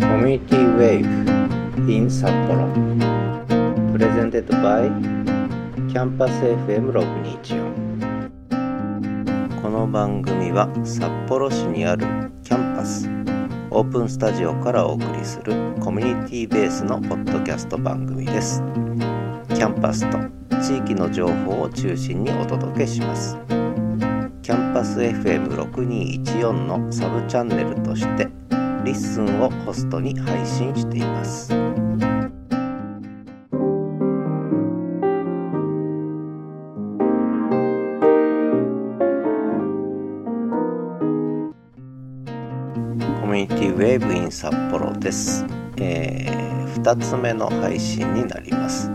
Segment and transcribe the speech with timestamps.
[0.00, 1.06] Community Wave
[1.88, 2.68] in 札幌
[3.92, 4.90] Presented by
[5.92, 6.32] Campus
[6.66, 12.06] FM624 この番組は札幌市にある
[12.44, 13.08] キャンパス
[13.70, 18.62] オープンスタジオからお送りするコミュニティベースのポッドキャスト番組です。
[19.48, 20.18] キャンパスと
[20.62, 23.36] 地域の情報を中心にお届けします。
[24.42, 28.28] キャンパス FM6214 のサブチャンネルとして
[28.84, 31.52] リッスンをホストに配信しています。
[43.20, 45.44] Community Wave in 札幌です、
[45.76, 48.90] えー、2つ目の配信になります、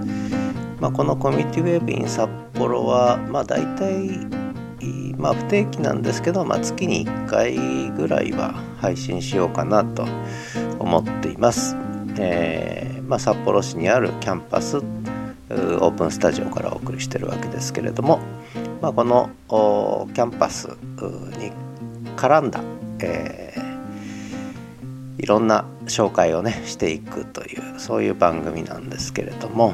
[0.80, 4.43] まあ、この Community Wave in 札幌はまあ大体
[5.23, 10.05] まあ不定期なんですけど、まあ、月に1回ぐらいは配信しようかなと
[10.80, 11.77] 思っています、
[12.20, 18.20] えーまあ、札幌市にあるキャンパスオープンスタジオからお送りしてるわけですけれども、
[18.81, 21.53] まあ、このキャンパスに
[22.17, 22.61] 絡んだ、
[23.00, 23.64] えー
[25.20, 29.73] いろんな紹介をねしていくというそういう番組なんですけれども、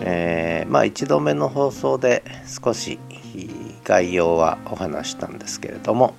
[0.00, 2.98] えーまあ1度目の放送で少し
[3.86, 6.16] 概要はお話したんですけれども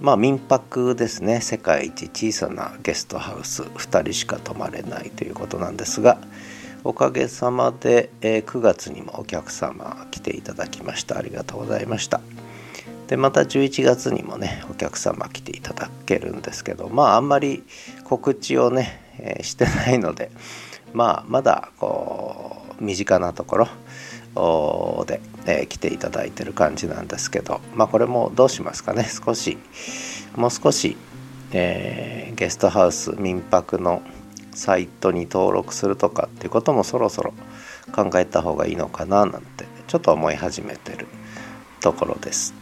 [0.00, 1.40] まあ民泊ですね。
[1.40, 6.18] 世界一小さなゲストハウス2人しか泊まれないということなんですが
[6.82, 11.16] おかげさまで、え9月にもお客様来ていただきました。
[11.16, 12.20] ありがとうございました。
[13.06, 17.62] でまた11月にもねお客様来ていただけるんですけどまああんまり
[18.04, 20.30] 告知をね、えしてないので
[20.92, 23.66] まあまだこう身近なとこ
[24.34, 29.58] ろで、えー来ていただいてる感じなんですけどまあこれもどうしますかね 少し
[30.36, 30.96] もう少し、
[31.52, 34.02] えーゲストハウス民泊の
[34.54, 37.32] サイトに登録するとかっていうこともそろそろ
[37.92, 41.06] 考えた方がいいのかななんてちょっと思い始めてる
[41.80, 42.54] ところです。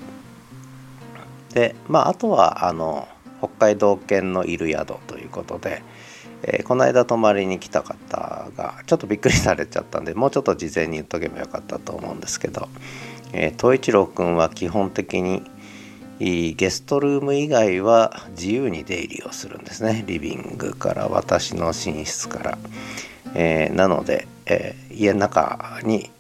[1.54, 3.08] でまああとはあの
[3.38, 5.82] 北海道犬のいる宿ということで、
[6.42, 12.68] えーこの間泊まりに来た方がちょっとびっくりされちゃったんでもうちょっと事前に言っとけばよかったと思うんですけど
[13.32, 15.42] えー一郎くんは基本的に
[16.18, 20.04] ゲストルーム以外は自由に出入りをするんですね。
[20.06, 22.58] リビングから私の寝室から、
[23.34, 26.10] えーなので、えー家の中に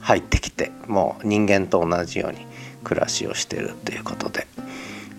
[0.00, 2.38] 入ってきてもう人間と同じように
[2.82, 4.46] 暮らしをしてるということで、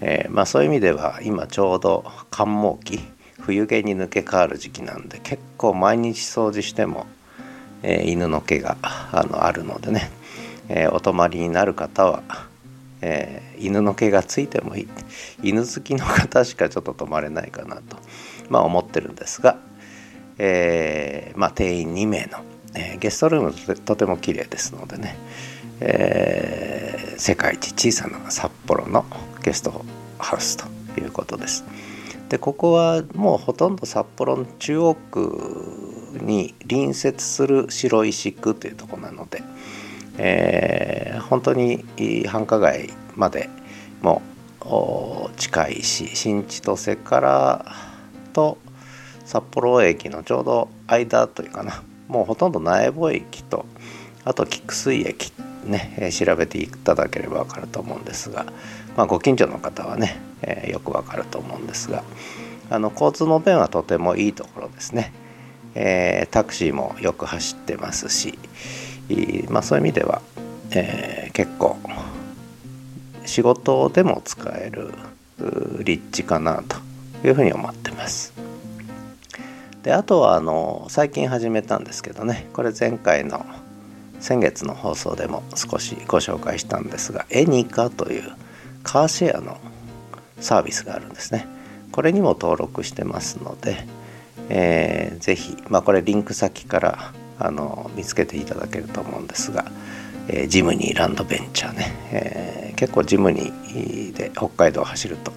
[0.01, 2.99] えーまあ、そういう意味では今ちょうど寒毛期
[3.45, 7.05] 冬毛に抜け変わる時期なんで結構毎日掃除しても、
[7.83, 10.09] えー犬の毛があのあるのでね、
[10.67, 12.23] えーお泊まりになる方は、
[13.01, 14.87] えー犬の毛がついてもいい
[15.43, 17.97] 犬好きの方しかちょっと泊まれないかなと、
[18.49, 19.57] まあ、思ってるんですが、
[20.39, 22.39] えまあ、定員2名の、
[22.73, 25.15] えゲストルームとてとても綺麗ですのでね、
[25.79, 29.05] え世界一小さな札幌の
[29.43, 29.85] ゲスト
[30.17, 30.65] ハウスと
[30.99, 31.63] いうことです。
[32.35, 39.41] でここはもうほとんど札幌の中央区に隣接する白石区というとこなので、
[40.17, 41.85] えー本当に
[42.27, 43.49] 繁華街まで
[44.01, 44.21] も
[44.59, 47.65] お近いし新千歳から
[48.33, 48.57] と
[49.23, 53.65] 札幌駅のちょうど間というかなもうほとんど苗穂駅と
[54.25, 55.31] あと菊水駅
[55.65, 58.45] ね、調べていただければ分かると思うんですが、
[58.95, 62.03] まあ、ご近所の方はね、えーよく分かると思うんですが
[62.69, 65.13] あの交通の便はとてもいいところですね、
[65.75, 68.37] えータクシーもよく走ってますし、
[69.49, 70.21] まあ、そういう意味では、
[70.71, 71.77] えー結構
[73.25, 74.93] 仕事でも使える
[75.83, 76.77] 立地かなと
[77.27, 78.33] いうふうに思ってます。
[79.83, 83.45] であとはあの最近始めたんですけどねこれ前回の
[84.25, 88.31] 先月の放送でも少しご紹介したんですがエニカという
[88.81, 89.59] カーシェアの
[90.39, 91.45] サービスがあるんですね。
[91.91, 93.85] これにも登録してますので、
[94.49, 99.65] えーぜひ、まあ、これリンク先からあの見つけていただけると思うんですが、
[100.27, 105.33] えージムニーランドベンチャーね、えー結構ジムニーで北海道を走ると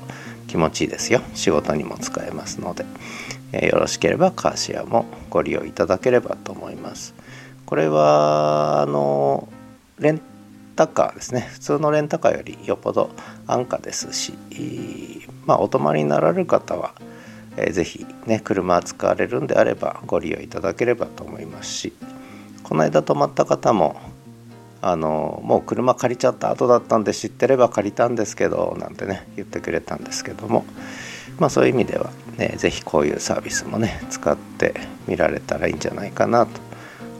[0.47, 1.21] 気持ちいいですよ。
[1.35, 2.87] 仕事にも使えますので、
[3.53, 7.15] えーよろしければカーシェアもご利用いただければと思います。
[7.69, 9.47] これはあの
[9.99, 10.23] レン
[10.75, 11.43] タカーですね。
[11.53, 13.11] 普通のレンタカーよりよっぽど
[13.47, 14.33] 安価ですし
[15.45, 16.95] まあお泊まりになられる方は、
[17.59, 21.93] えーぜひね車使われるんであればご利用いただければと思いますし
[22.63, 24.01] この間泊まった方も
[24.81, 30.65] あのもう車借りちゃった後だったんで知ってれば借りたんですけどなんてね言ってくれたんですけども、
[31.39, 34.73] まあそういう意味では、ね、是非こういうサービスもね使って
[35.07, 36.68] みられたらいいんじゃないかなと。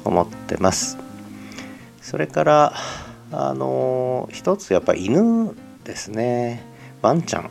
[0.09, 0.99] 思ってます。
[2.03, 2.73] それから
[3.31, 6.63] あの一つやっぱ犬ですね。
[7.03, 7.51] ワンちゃん。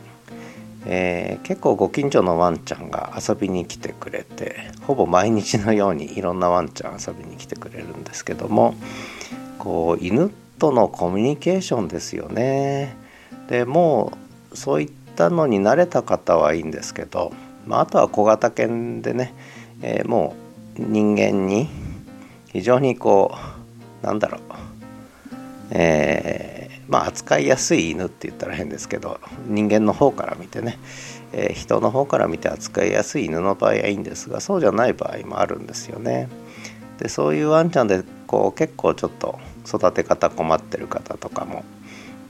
[0.86, 8.74] えー、結構ご近所のワンちゃんが遊びに来てくれてほぼ毎日のようにいろんなワンちゃん遊びに来てくれるんですけども
[9.58, 12.96] こう犬とのコミュニケーションですよね。
[13.48, 14.12] でも
[14.52, 17.32] うそういったのに慣れた方はいいんですけど、
[17.66, 19.34] まあ、あとは小型犬でね、
[19.82, 20.34] えー、も
[20.78, 21.68] う人間に
[22.52, 23.34] 非常にこ
[24.02, 24.40] うなんだろう、
[25.70, 26.58] えー
[26.88, 30.78] まあ、扱いやすい犬って言ったら変ですけど人間の方から見てね、
[31.32, 36.28] えー、人の方から見て扱いやすい犬の場合はいいんですがそうじゃない場合もあるんですよね。
[36.98, 41.64] でそういうワンちゃんでこう結構ちょっと育て方困ってる方とかも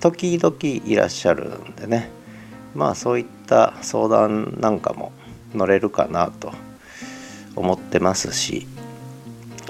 [0.01, 2.11] 時々いらっしゃるんでね。
[2.75, 5.13] まあそういった相談なんかも
[5.55, 6.53] 乗れるかなと
[7.57, 8.67] 思ってますし。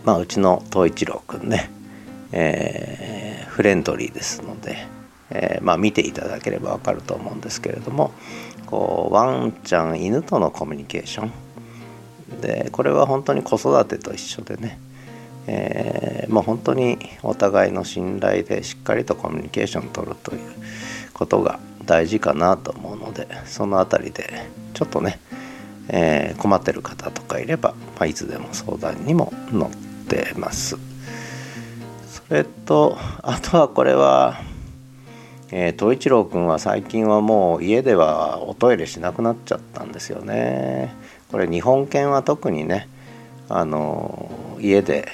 [0.04, 1.70] まあうちの東一郎くんね、
[2.32, 3.08] えー
[3.58, 4.86] フレンドリーですので、
[5.30, 8.12] えー、まあ、見ていただければ分かると思うんですけれども
[8.66, 11.32] こうワンちゃん犬とのコミュニケーション。
[12.40, 14.78] でこれは本当に子育てと一緒でね、
[15.48, 20.40] えー、もう本当にお互いの信頼でしっかりとコミュニケーションを取るという
[21.12, 25.18] ことが大事かなと思うのでその辺りでちょっとね、
[25.88, 29.87] えー、困ってる方とかいれば、まあ、いつでも相談にも乗って
[30.36, 30.76] ます。
[32.30, 34.40] えっとあとはこれは
[35.50, 40.92] えー、一郎君は最近はもう家ではおトイレしなくなっちゃったんですよね。
[41.30, 42.86] これ日本犬は特にね
[43.48, 45.08] あの家で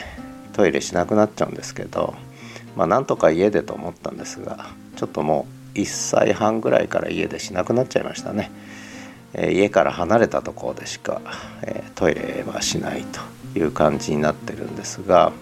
[0.52, 2.14] トイレしなくなっちゃうんですけど
[2.76, 8.50] まあなんとか家でと思ったんですがちょっともう1歳半ぐらいから家でしなくなっちゃいましたね。
[9.35, 11.20] え、家から離れたところでしか、
[11.62, 13.20] えー、トイレはしないと
[13.56, 15.33] いう感じになってるんですが。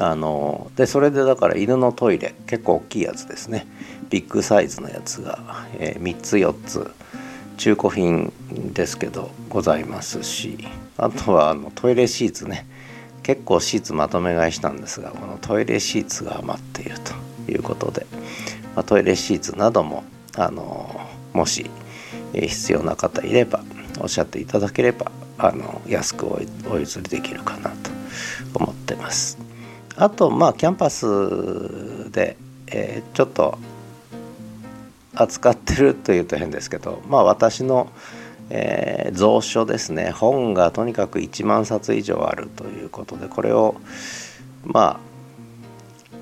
[0.00, 3.66] あのでそれでだから犬のトイレ結構大きいやつですね
[4.08, 5.38] ビッグサイズのやつが、
[5.78, 6.90] えー、3つ4つ
[7.58, 8.32] 中古品
[8.72, 10.56] ですけどございますし
[10.96, 12.66] あとはあのトイレシーツね
[13.22, 16.96] 結構シーツまとめ買いしたんですがこのトイレシーツが余っている
[17.46, 18.06] ということで、
[18.74, 20.04] まあ、トイレシーツなども
[20.36, 20.98] あの
[21.34, 21.70] もし
[22.32, 23.62] 必要な方いれば
[24.00, 27.90] おっしゃっていただければあの安くお譲りできるかなと
[28.54, 29.38] 思ってます。
[29.96, 32.36] あとまあキャンパスで、
[32.68, 33.58] えー、ちょっと
[35.14, 37.90] 扱ってるというと変ですけどまあ私の、
[38.48, 43.76] えー、蔵書ですね本がとにかく1万冊以上あるということでこれを
[44.64, 45.00] ま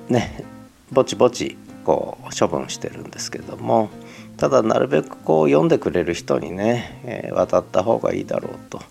[0.09, 0.43] あね
[0.91, 3.89] ぼちぼちこう処分してるんですけども
[4.37, 8.81] ただなるべくこう読んでくれる人にね、えー、渡った方がいいだろうと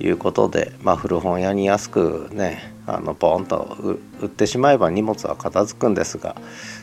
[0.00, 3.76] いうことで、まあ、古本屋に安くねあのポンと
[4.20, 6.36] 売ってしまえば荷物は片付くんですが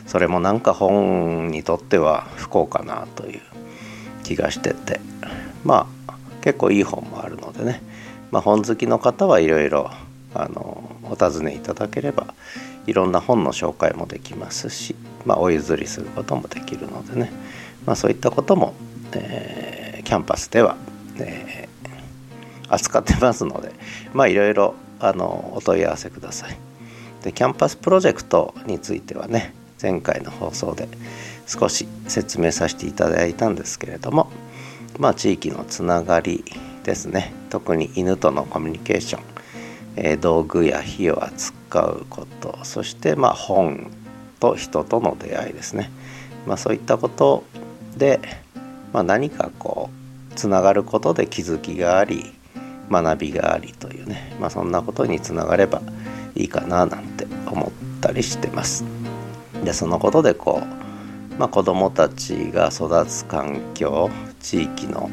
[0.06, 3.40] それもなんか本にとっては不幸かなという
[4.24, 5.00] 気がしてて
[5.64, 7.82] まあ結構いい本もあるのでね、
[8.30, 9.90] まあ、本好きの方はいろいろ
[11.04, 12.34] お尋ねいただければ
[12.86, 14.94] いろんな本の紹介もできますし、
[15.24, 17.30] まあ、お譲りすることもできるのでね、
[17.86, 18.74] まあ、そういったことも、
[19.14, 20.76] えー、キャンパスでは、
[21.18, 23.72] えー、扱ってますので
[24.12, 26.56] まあいろいろあのお問い合わせください。
[27.22, 30.88] でキャンパスプロジェクトについてはね前回の放送で
[31.46, 34.30] 少し説明させていただいたんですけれども
[34.98, 36.44] まあ地域のつながり
[36.84, 37.32] ですね。
[37.50, 39.22] 特に犬とのコミュニケーション、
[39.96, 43.90] え、道具や火を扱うことそしてまあ本
[44.40, 45.90] と人との出会いですね、
[46.46, 47.44] まあ、そういったこと
[47.96, 48.20] で、
[48.92, 49.90] まあ、何かこ
[50.32, 52.32] うつながることで気づきがあり
[52.90, 55.80] 学びがありというね、まあ、そんなことにつながれば
[56.34, 58.84] いいかななんて思ったりしてます。
[59.64, 65.08] でそのことでこう、まあ、子どもたちが育つ環境地域の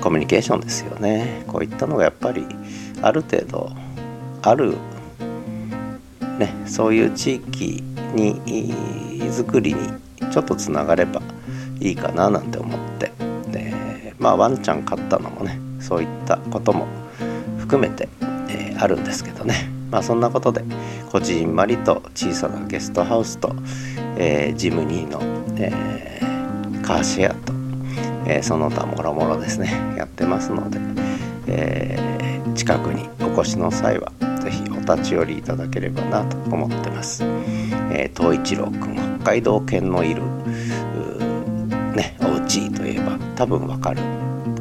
[0.00, 2.46] コミュニケーションですよねこういったのがやっぱり
[3.02, 3.70] ある程度
[4.42, 4.76] ある、
[6.38, 7.82] ね、そういう地域
[8.14, 8.40] に
[9.30, 9.80] づくりに
[10.30, 11.20] ちょっとつながれば
[11.80, 13.12] いいかななんて思って。
[13.50, 16.86] でまあワンちゃん飼ったのもねそういったことも
[17.58, 18.08] 含めて、
[18.48, 19.70] えー、あるんですけどね。
[19.90, 20.64] まあそんなことで
[21.10, 23.54] こじんまりと小さなゲストハウスと、
[24.16, 25.20] えー、ジムニーの、
[25.56, 27.54] えー、カーシェアと、
[28.26, 30.78] えその他もろもろですねやってますので、
[31.46, 32.18] え
[32.54, 34.12] 近くにお越しの際は
[34.42, 37.22] 是非お立ち寄りいただければなと思ってます。
[37.90, 40.22] え東一郎くん北海道犬のいる
[41.94, 44.02] ねお家といえば多分わかる。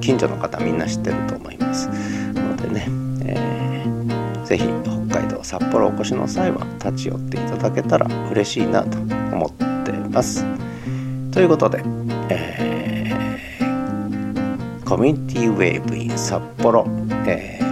[0.02, 1.90] 近所の方みんな知ってると思います。
[2.34, 2.88] のでね、
[3.24, 9.52] えー、ぜひ北海道札幌お越しの際は立ち寄っていただけたら嬉しいなと思っ
[9.86, 10.46] てます。
[11.32, 11.84] ということで、
[12.30, 16.88] えー、コミュニティウェーブイン札幌、
[17.28, 17.67] えー、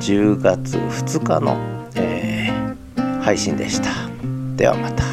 [0.00, 1.56] 10月2日の、
[1.96, 3.90] えー、配信でした
[4.56, 5.04] ではまた。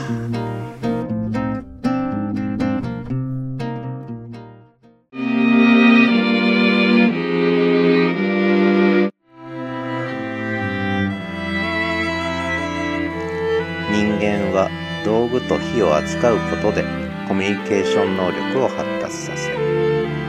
[13.91, 14.69] 人間は
[15.03, 16.83] 道具と火を扱うことで
[17.27, 19.51] コミュニケーション能力を発達させ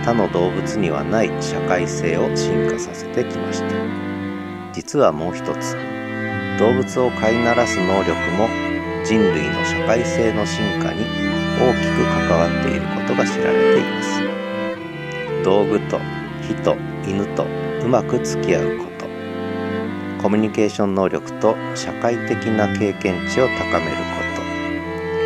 [0.05, 4.12] 他の動物にはない社会性を進化させてきました
[4.73, 5.77] 実はもう一つ。
[6.59, 8.49] 動物を飼いならす能力も
[9.05, 11.05] 人類の社会性の進化に
[11.59, 14.23] 大きく関わっていることが知られています。
[15.45, 15.99] 道具と
[16.43, 17.47] 人犬と
[17.85, 19.07] うまく付き合うこと。
[20.23, 23.97] コミュニケーション能力と社会的な経験値を高めるこ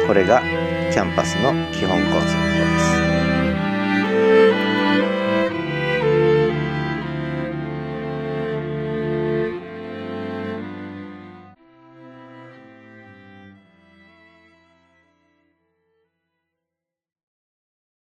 [0.00, 0.06] と。
[0.06, 0.40] これが
[0.92, 2.95] キャンパスの基本コンセプトです。